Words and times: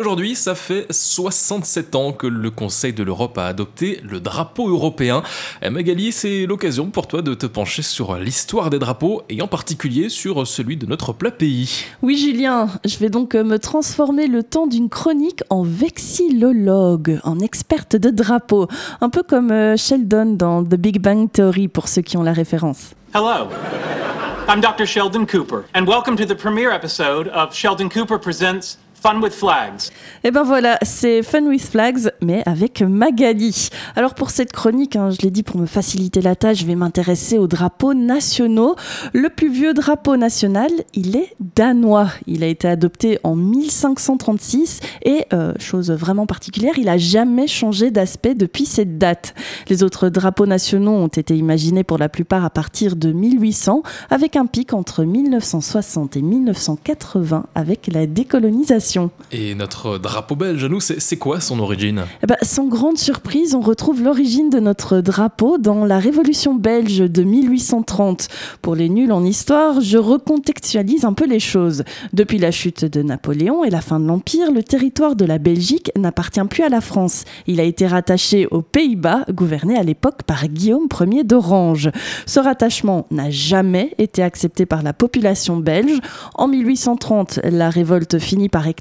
Aujourd'hui, 0.00 0.34
ça 0.34 0.54
fait 0.54 0.86
67 0.88 1.94
ans 1.94 2.12
que 2.12 2.26
le 2.26 2.50
Conseil 2.50 2.94
de 2.94 3.02
l'Europe 3.02 3.36
a 3.36 3.44
adopté 3.44 4.00
le 4.02 4.18
drapeau 4.18 4.66
européen. 4.66 5.22
Eh, 5.60 5.68
Magali, 5.68 6.10
c'est 6.10 6.46
l'occasion 6.46 6.86
pour 6.86 7.06
toi 7.06 7.20
de 7.20 7.34
te 7.34 7.44
pencher 7.44 7.82
sur 7.82 8.16
l'histoire 8.16 8.70
des 8.70 8.78
drapeaux 8.78 9.20
et 9.28 9.42
en 9.42 9.46
particulier 9.46 10.08
sur 10.08 10.46
celui 10.46 10.78
de 10.78 10.86
notre 10.86 11.12
plat 11.12 11.30
pays. 11.30 11.84
Oui, 12.00 12.16
Julien, 12.16 12.68
je 12.86 12.96
vais 12.96 13.10
donc 13.10 13.34
me 13.34 13.58
transformer 13.58 14.26
le 14.26 14.42
temps 14.42 14.66
d'une 14.66 14.88
chronique 14.88 15.42
en 15.50 15.64
vexillologue, 15.64 17.20
en 17.22 17.38
experte 17.38 17.94
de 17.94 18.08
drapeaux, 18.08 18.68
un 19.02 19.10
peu 19.10 19.22
comme 19.22 19.50
euh, 19.50 19.76
Sheldon 19.76 20.32
dans 20.32 20.64
The 20.64 20.76
Big 20.76 20.98
Bang 20.98 21.30
Theory 21.30 21.68
pour 21.68 21.88
ceux 21.88 22.00
qui 22.00 22.16
ont 22.16 22.22
la 22.22 22.32
référence. 22.32 22.94
Hello. 23.14 23.50
I'm 24.48 24.62
Dr. 24.62 24.86
Sheldon 24.86 25.26
Cooper, 25.26 25.66
and 25.74 25.84
welcome 25.86 26.16
to 26.16 26.24
the 26.24 26.34
premiere 26.34 26.72
episode 26.72 27.28
of 27.28 27.54
Sheldon 27.54 27.90
Cooper 27.90 28.18
Presents 28.18 28.78
Fun 29.02 29.22
with 29.22 29.32
Flags. 29.32 29.90
Et 30.22 30.28
eh 30.28 30.30
ben 30.30 30.42
voilà, 30.42 30.78
c'est 30.82 31.22
Fun 31.22 31.46
with 31.46 31.62
Flags, 31.62 32.10
mais 32.20 32.42
avec 32.44 32.82
Magali. 32.82 33.70
Alors 33.96 34.14
pour 34.14 34.28
cette 34.28 34.52
chronique, 34.52 34.94
hein, 34.94 35.08
je 35.08 35.22
l'ai 35.22 35.30
dit 35.30 35.42
pour 35.42 35.56
me 35.56 35.64
faciliter 35.64 36.20
la 36.20 36.36
tâche, 36.36 36.58
je 36.58 36.66
vais 36.66 36.74
m'intéresser 36.74 37.38
aux 37.38 37.46
drapeaux 37.46 37.94
nationaux. 37.94 38.76
Le 39.14 39.30
plus 39.30 39.50
vieux 39.50 39.72
drapeau 39.72 40.18
national, 40.18 40.70
il 40.92 41.16
est 41.16 41.34
danois. 41.56 42.08
Il 42.26 42.44
a 42.44 42.46
été 42.46 42.68
adopté 42.68 43.18
en 43.24 43.36
1536 43.36 44.80
et, 45.02 45.24
euh, 45.32 45.54
chose 45.58 45.90
vraiment 45.90 46.26
particulière, 46.26 46.74
il 46.76 46.90
a 46.90 46.98
jamais 46.98 47.46
changé 47.46 47.90
d'aspect 47.90 48.34
depuis 48.34 48.66
cette 48.66 48.98
date. 48.98 49.34
Les 49.70 49.82
autres 49.82 50.10
drapeaux 50.10 50.46
nationaux 50.46 50.92
ont 50.92 51.08
été 51.08 51.34
imaginés 51.34 51.84
pour 51.84 51.96
la 51.96 52.10
plupart 52.10 52.44
à 52.44 52.50
partir 52.50 52.96
de 52.96 53.12
1800, 53.12 53.82
avec 54.10 54.36
un 54.36 54.44
pic 54.44 54.74
entre 54.74 55.04
1960 55.04 56.18
et 56.18 56.22
1980 56.22 57.46
avec 57.54 57.86
la 57.90 58.06
décolonisation. 58.06 58.89
Et 59.32 59.54
notre 59.54 59.98
drapeau 59.98 60.36
belge, 60.36 60.64
nous, 60.64 60.80
c'est 60.80 61.16
quoi 61.16 61.40
son 61.40 61.60
origine? 61.60 62.04
Eh 62.22 62.26
ben, 62.26 62.36
Sans 62.42 62.66
grande 62.66 62.98
surprise, 62.98 63.54
on 63.54 63.60
retrouve 63.60 64.02
l'origine 64.02 64.50
de 64.50 64.58
notre 64.58 65.00
drapeau 65.00 65.58
dans 65.58 65.84
la 65.84 65.98
Révolution 65.98 66.54
belge 66.54 66.98
de 66.98 67.22
1830. 67.22 68.28
Pour 68.62 68.74
les 68.74 68.88
nuls 68.88 69.12
en 69.12 69.24
histoire, 69.24 69.80
je 69.80 69.98
recontextualise 69.98 71.04
un 71.04 71.12
peu 71.12 71.26
les 71.26 71.38
choses. 71.38 71.84
Depuis 72.12 72.38
la 72.38 72.50
chute 72.50 72.84
de 72.84 73.02
Napoléon 73.02 73.64
et 73.64 73.70
la 73.70 73.80
fin 73.80 74.00
de 74.00 74.06
l'Empire, 74.06 74.50
le 74.50 74.62
territoire 74.62 75.14
de 75.14 75.24
la 75.24 75.38
Belgique 75.38 75.92
n'appartient 75.96 76.44
plus 76.48 76.64
à 76.64 76.68
la 76.68 76.80
France. 76.80 77.24
Il 77.46 77.60
a 77.60 77.64
été 77.64 77.86
rattaché 77.86 78.46
aux 78.50 78.62
Pays-Bas, 78.62 79.24
gouverné 79.30 79.76
à 79.76 79.82
l'époque 79.82 80.24
par 80.24 80.48
Guillaume 80.48 80.88
Ier 81.00 81.24
d'Orange. 81.24 81.90
Ce 82.26 82.40
rattachement 82.40 83.06
n'a 83.10 83.30
jamais 83.30 83.94
été 83.98 84.22
accepté 84.22 84.66
par 84.66 84.82
la 84.82 84.92
population 84.92 85.56
belge. 85.56 86.00
En 86.34 86.48
1830, 86.48 87.40
la 87.44 87.70
révolte 87.70 88.18
finit 88.18 88.48
par 88.48 88.66
éclater 88.66 88.79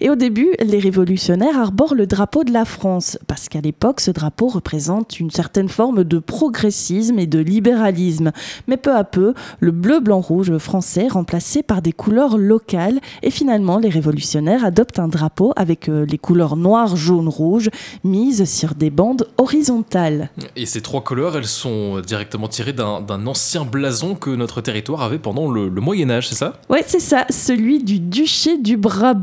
et 0.00 0.10
au 0.10 0.14
début, 0.16 0.50
les 0.64 0.78
révolutionnaires 0.78 1.58
arborent 1.58 1.94
le 1.94 2.06
drapeau 2.06 2.44
de 2.44 2.52
la 2.52 2.64
France, 2.64 3.18
parce 3.26 3.48
qu'à 3.48 3.60
l'époque, 3.60 4.00
ce 4.00 4.10
drapeau 4.10 4.48
représente 4.48 5.18
une 5.18 5.30
certaine 5.30 5.68
forme 5.68 6.04
de 6.04 6.18
progressisme 6.18 7.18
et 7.18 7.26
de 7.26 7.38
libéralisme. 7.38 8.32
Mais 8.68 8.76
peu 8.76 8.94
à 8.94 9.04
peu, 9.04 9.34
le 9.60 9.70
bleu-blanc-rouge 9.70 10.58
français 10.58 11.06
est 11.06 11.12
remplacé 11.12 11.62
par 11.62 11.80
des 11.80 11.92
couleurs 11.92 12.36
locales, 12.36 13.00
et 13.22 13.30
finalement, 13.30 13.78
les 13.78 13.88
révolutionnaires 13.88 14.64
adoptent 14.64 14.98
un 14.98 15.08
drapeau 15.08 15.52
avec 15.56 15.88
euh, 15.88 16.04
les 16.06 16.18
couleurs 16.18 16.56
noir, 16.56 16.96
jaune, 16.96 17.28
rouge, 17.28 17.70
mises 18.04 18.44
sur 18.44 18.74
des 18.74 18.90
bandes 18.90 19.26
horizontales. 19.38 20.30
Et 20.56 20.66
ces 20.66 20.82
trois 20.82 21.02
couleurs, 21.02 21.36
elles 21.36 21.46
sont 21.46 22.00
directement 22.00 22.48
tirées 22.48 22.74
d'un 22.74 23.26
ancien 23.26 23.64
blason 23.64 24.14
que 24.14 24.30
notre 24.30 24.60
territoire 24.60 25.02
avait 25.02 25.18
pendant 25.18 25.50
le, 25.50 25.68
le 25.68 25.80
Moyen 25.80 26.10
Âge, 26.10 26.28
c'est 26.28 26.34
ça? 26.34 26.60
Ouais, 26.68 26.84
c'est 26.86 27.00
ça, 27.00 27.24
celui 27.30 27.82
du 27.82 28.00
duché 28.00 28.58
du 28.58 28.76
Brabant 28.76 29.13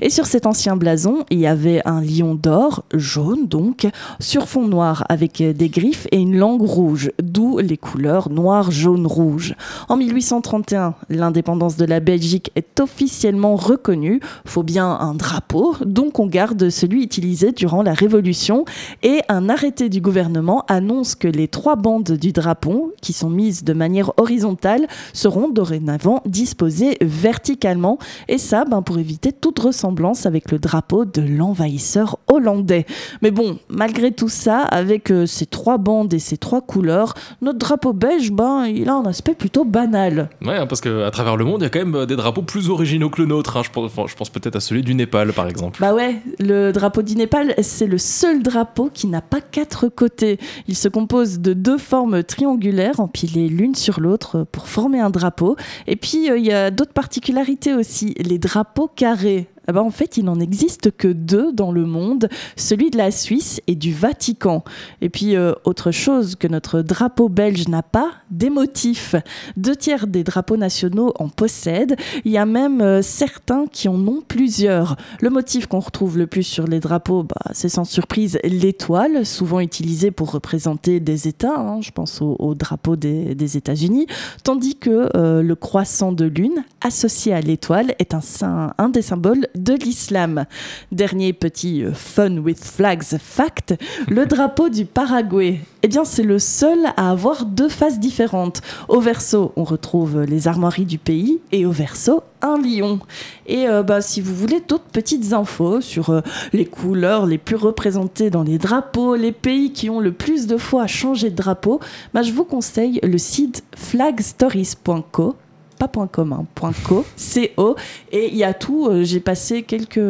et 0.00 0.10
sur 0.10 0.26
cet 0.26 0.46
ancien 0.46 0.76
blason, 0.76 1.24
il 1.30 1.38
y 1.38 1.46
avait 1.46 1.82
un 1.86 2.00
lion 2.00 2.34
d'or, 2.34 2.84
jaune 2.94 3.46
donc, 3.46 3.86
sur 4.20 4.48
fond 4.48 4.66
noir 4.66 5.04
avec 5.08 5.42
des 5.42 5.68
griffes 5.68 6.06
et 6.12 6.18
une 6.18 6.36
langue 6.36 6.62
rouge, 6.62 7.10
d'où 7.22 7.58
les 7.58 7.76
couleurs 7.76 8.30
noir, 8.30 8.70
jaune, 8.70 9.06
rouge. 9.06 9.54
En 9.88 9.96
1831, 9.96 10.94
l'indépendance 11.08 11.76
de 11.76 11.84
la 11.84 12.00
Belgique 12.00 12.50
est 12.56 12.80
officiellement 12.80 13.56
reconnue. 13.56 14.20
Faut 14.44 14.62
bien 14.62 14.86
un 14.88 15.14
drapeau, 15.14 15.74
donc 15.84 16.18
on 16.18 16.26
garde 16.26 16.70
celui 16.70 17.02
utilisé 17.02 17.52
durant 17.52 17.82
la 17.82 17.94
Révolution. 17.94 18.64
Et 19.02 19.20
un 19.28 19.48
arrêté 19.48 19.88
du 19.88 20.00
gouvernement 20.00 20.64
annonce 20.68 21.14
que 21.14 21.28
les 21.28 21.48
trois 21.48 21.76
bandes 21.76 22.12
du 22.12 22.32
drapeau, 22.32 22.92
qui 23.00 23.12
sont 23.12 23.30
mises 23.30 23.64
de 23.64 23.72
manière 23.72 24.12
horizontale, 24.16 24.86
seront 25.12 25.48
dorénavant 25.48 26.22
disposées 26.26 26.96
verticalement. 27.00 27.98
Et 28.28 28.38
ça, 28.38 28.64
ben, 28.64 28.82
pour 28.82 28.98
éviter 28.98 29.32
toute 29.40 29.58
ressemblance 29.58 30.26
avec 30.26 30.50
le 30.50 30.58
drapeau 30.58 31.04
de 31.04 31.22
l'envahisseur 31.22 32.18
hollandais. 32.28 32.86
Mais 33.22 33.30
bon, 33.30 33.58
malgré 33.68 34.12
tout 34.12 34.28
ça, 34.28 34.60
avec 34.60 35.10
euh, 35.10 35.26
ces 35.26 35.46
trois 35.46 35.78
bandes 35.78 36.12
et 36.14 36.18
ces 36.18 36.36
trois 36.36 36.60
couleurs, 36.60 37.14
notre 37.42 37.58
drapeau 37.58 37.92
belge, 37.92 38.30
ben, 38.32 38.66
il 38.66 38.88
a 38.88 38.94
un 38.94 39.04
aspect 39.04 39.34
plutôt 39.34 39.64
banal. 39.64 40.28
Ouais, 40.42 40.56
hein, 40.56 40.66
parce 40.66 40.80
qu'à 40.80 41.10
travers 41.10 41.36
le 41.36 41.44
monde, 41.44 41.60
il 41.60 41.64
y 41.64 41.66
a 41.66 41.70
quand 41.70 41.78
même 41.78 41.94
euh, 41.94 42.06
des 42.06 42.16
drapeaux 42.16 42.42
plus 42.42 42.70
originaux 42.70 43.10
que 43.10 43.20
le 43.20 43.28
nôtre. 43.28 43.56
Hein. 43.56 43.62
Je 43.64 43.70
pense, 43.70 43.92
je 44.06 44.14
pense 44.14 44.30
peut-être 44.30 44.56
à 44.56 44.60
celui 44.60 44.82
du 44.82 44.94
Népal, 44.94 45.32
par 45.32 45.48
exemple. 45.48 45.80
Bah 45.80 45.94
ouais, 45.94 46.16
le 46.38 46.72
drapeau 46.72 47.02
du 47.02 47.16
Népal, 47.16 47.54
c'est 47.62 47.86
le 47.86 47.98
seul 47.98 48.42
drapeau 48.42 48.90
qui 48.92 49.06
n'a 49.06 49.20
pas 49.20 49.40
quatre 49.40 49.88
côtés. 49.88 50.38
Il 50.68 50.76
se 50.76 50.88
compose 50.88 51.40
de 51.40 51.52
deux 51.52 51.78
formes 51.78 52.22
triangulaires 52.22 53.00
empilées 53.00 53.48
l'une 53.48 53.74
sur 53.74 54.00
l'autre 54.00 54.46
pour 54.50 54.68
former 54.68 55.00
un 55.00 55.10
drapeau. 55.10 55.56
Et 55.86 55.96
puis, 55.96 56.30
euh, 56.30 56.38
il 56.38 56.46
y 56.46 56.52
a 56.52 56.70
d'autres 56.70 56.92
particularités 56.92 57.74
aussi. 57.74 58.14
Les 58.18 58.38
drapeaux 58.38 58.88
carrés 58.94 59.25
gérer 59.26 59.48
eh 59.68 59.78
en 59.78 59.90
fait, 59.90 60.16
il 60.16 60.24
n'en 60.24 60.40
existe 60.40 60.90
que 60.96 61.08
deux 61.08 61.52
dans 61.52 61.72
le 61.72 61.86
monde, 61.86 62.28
celui 62.56 62.90
de 62.90 62.98
la 62.98 63.10
Suisse 63.10 63.60
et 63.66 63.74
du 63.74 63.92
Vatican. 63.92 64.64
Et 65.00 65.08
puis, 65.08 65.36
euh, 65.36 65.52
autre 65.64 65.90
chose 65.90 66.36
que 66.36 66.48
notre 66.48 66.82
drapeau 66.82 67.28
belge 67.28 67.68
n'a 67.68 67.82
pas, 67.82 68.12
des 68.30 68.50
motifs. 68.50 69.14
Deux 69.56 69.76
tiers 69.76 70.06
des 70.06 70.24
drapeaux 70.24 70.56
nationaux 70.56 71.12
en 71.18 71.28
possèdent. 71.28 71.96
Il 72.24 72.32
y 72.32 72.38
a 72.38 72.46
même 72.46 72.80
euh, 72.80 73.02
certains 73.02 73.66
qui 73.66 73.88
en 73.88 74.06
ont 74.06 74.22
plusieurs. 74.26 74.96
Le 75.20 75.30
motif 75.30 75.66
qu'on 75.66 75.80
retrouve 75.80 76.18
le 76.18 76.26
plus 76.26 76.42
sur 76.42 76.66
les 76.66 76.80
drapeaux, 76.80 77.22
bah, 77.22 77.50
c'est 77.52 77.68
sans 77.68 77.84
surprise 77.84 78.38
l'étoile, 78.44 79.24
souvent 79.26 79.60
utilisée 79.60 80.10
pour 80.10 80.32
représenter 80.32 81.00
des 81.00 81.28
États. 81.28 81.58
Hein. 81.58 81.80
je 81.80 81.90
pense 81.90 82.20
au, 82.20 82.54
drapeau 82.54 82.96
des, 82.96 83.56
États-Unis. 83.56 84.06
Tandis 84.42 84.76
que 84.76 85.08
euh, 85.16 85.42
le 85.42 85.54
croissant 85.54 86.12
de 86.12 86.24
lune, 86.24 86.64
associé 86.80 87.32
à 87.32 87.40
l'étoile, 87.40 87.94
est 87.98 88.14
un 88.14 88.88
des 88.88 89.02
symboles 89.02 89.46
de 89.56 89.74
l'islam. 89.74 90.44
Dernier 90.92 91.32
petit 91.32 91.84
euh, 91.84 91.92
fun 91.92 92.38
with 92.38 92.62
flags 92.62 93.18
fact, 93.18 93.74
le 94.08 94.26
drapeau 94.26 94.68
du 94.68 94.84
Paraguay. 94.84 95.60
Eh 95.82 95.88
bien, 95.88 96.04
c'est 96.04 96.22
le 96.22 96.38
seul 96.38 96.78
à 96.96 97.10
avoir 97.10 97.44
deux 97.44 97.68
faces 97.68 98.00
différentes. 98.00 98.60
Au 98.88 99.00
verso, 99.00 99.52
on 99.56 99.64
retrouve 99.64 100.22
les 100.22 100.48
armoiries 100.48 100.84
du 100.84 100.98
pays 100.98 101.40
et 101.52 101.64
au 101.64 101.70
verso, 101.70 102.22
un 102.42 102.58
lion. 102.58 103.00
Et 103.46 103.68
euh, 103.68 103.82
bah, 103.82 104.00
si 104.00 104.20
vous 104.20 104.34
voulez 104.34 104.60
d'autres 104.66 104.90
petites 104.92 105.32
infos 105.32 105.80
sur 105.80 106.10
euh, 106.10 106.20
les 106.52 106.66
couleurs 106.66 107.26
les 107.26 107.38
plus 107.38 107.56
représentées 107.56 108.30
dans 108.30 108.42
les 108.42 108.58
drapeaux, 108.58 109.14
les 109.14 109.32
pays 109.32 109.72
qui 109.72 109.90
ont 109.90 110.00
le 110.00 110.12
plus 110.12 110.46
de 110.46 110.56
fois 110.56 110.86
changé 110.86 111.30
de 111.30 111.36
drapeau, 111.36 111.80
bah, 112.14 112.22
je 112.22 112.32
vous 112.32 112.44
conseille 112.44 113.00
le 113.02 113.18
site 113.18 113.62
flagstories.co 113.76 115.36
pas 115.78 115.88
.com, 116.10 116.32
hein, 116.32 116.72
.co, 116.84 117.04
C-O, 117.16 117.76
et 118.12 118.28
il 118.28 118.36
y 118.36 118.44
a 118.44 118.54
tout. 118.54 118.86
Euh, 118.86 119.04
j'ai 119.04 119.20
passé 119.20 119.62
quelques, 119.62 120.00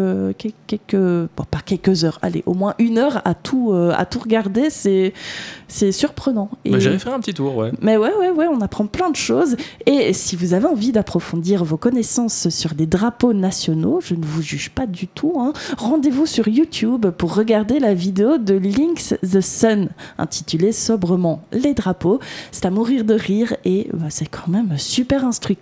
quelques, 0.67 1.27
pas 1.35 1.61
quelques 1.65 2.05
heures, 2.05 2.19
allez, 2.23 2.43
au 2.47 2.55
moins 2.55 2.75
une 2.79 2.99
heure 2.99 3.23
à 3.25 3.35
tout, 3.35 3.73
euh, 3.73 3.93
à 3.97 4.05
tout 4.07 4.19
regarder. 4.19 4.71
C'est, 4.71 5.13
c'est 5.69 5.93
surprenant. 5.93 6.51
Et... 6.65 6.79
J'allais 6.81 6.99
faire 6.99 7.15
un 7.15 7.21
petit 7.21 7.35
tour, 7.35 7.57
ouais. 7.57 7.73
Mais 7.81 7.97
ouais, 7.97 8.13
ouais, 8.19 8.31
ouais, 8.31 8.47
on 8.47 8.61
apprend 8.61 8.87
plein 8.87 9.11
de 9.11 9.17
choses. 9.17 9.57
Et 9.87 10.13
si 10.13 10.37
vous 10.37 10.55
avez 10.55 10.67
envie 10.67 10.93
d'approfondir 10.93 11.65
vos 11.65 11.77
connaissances 11.77 12.49
sur 12.49 12.71
les 12.77 12.87
drapeaux 12.87 13.33
nationaux, 13.33 14.01
je 14.03 14.15
ne 14.15 14.25
vous 14.25 14.43
juge 14.43 14.71
pas 14.71 14.87
du 14.87 15.09
tout. 15.09 15.35
Hein, 15.39 15.53
rendez-vous 15.79 16.27
sur 16.27 16.49
YouTube 16.49 17.07
pour 17.11 17.35
regarder 17.35 17.79
la 17.81 17.95
vidéo 17.95 18.39
de 18.39 18.55
Links 18.55 19.15
the 19.23 19.41
Sun, 19.41 19.89
intitulée 20.19 20.73
sobrement 20.73 21.43
Les 21.53 21.75
drapeaux. 21.75 22.21
C'est 22.53 22.67
à 22.67 22.71
mourir 22.71 23.05
de 23.05 23.15
rire 23.15 23.57
et 23.65 23.89
bah, 23.93 24.07
c'est 24.11 24.27
quand 24.29 24.49
même 24.49 24.79
super 24.79 25.25
instructif 25.25 25.56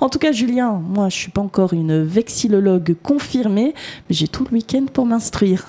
en 0.00 0.08
tout 0.08 0.18
cas, 0.18 0.32
Julien, 0.32 0.72
moi, 0.72 1.08
je 1.08 1.16
suis 1.16 1.30
pas 1.30 1.40
encore 1.40 1.72
une 1.72 2.02
vexillologue 2.02 2.96
confirmée, 3.02 3.74
mais 4.08 4.14
j'ai 4.14 4.28
tout 4.28 4.44
le 4.44 4.56
week-end 4.56 4.86
pour 4.92 5.06
m'instruire. 5.06 5.66